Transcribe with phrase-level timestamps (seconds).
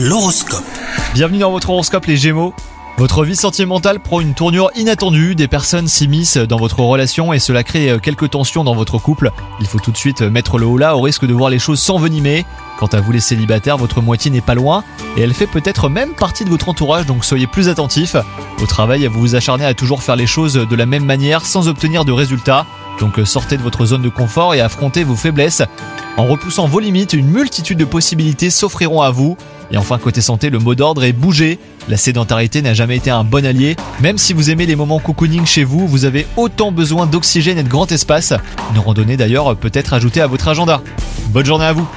[0.00, 0.62] L'horoscope.
[1.12, 2.54] Bienvenue dans votre horoscope les Gémeaux.
[2.98, 7.64] Votre vie sentimentale prend une tournure inattendue, des personnes s'immiscent dans votre relation et cela
[7.64, 9.32] crée euh, quelques tensions dans votre couple.
[9.58, 11.80] Il faut tout de suite mettre le haut là au risque de voir les choses
[11.80, 12.46] s'envenimer.
[12.78, 14.84] Quant à vous les célibataires, votre moitié n'est pas loin
[15.16, 18.14] et elle fait peut-être même partie de votre entourage donc soyez plus attentifs.
[18.62, 21.66] Au travail, vous vous acharnez à toujours faire les choses de la même manière sans
[21.66, 22.66] obtenir de résultats.
[23.00, 25.62] Donc euh, sortez de votre zone de confort et affrontez vos faiblesses.
[26.16, 29.36] En repoussant vos limites, une multitude de possibilités s'offriront à vous.
[29.70, 31.58] Et enfin, côté santé, le mot d'ordre est bouger.
[31.88, 33.76] La sédentarité n'a jamais été un bon allié.
[34.00, 37.62] Même si vous aimez les moments cocooning chez vous, vous avez autant besoin d'oxygène et
[37.62, 38.32] de grand espace.
[38.74, 40.80] Une randonnée d'ailleurs peut être ajoutée à votre agenda.
[41.30, 41.88] Bonne journée à vous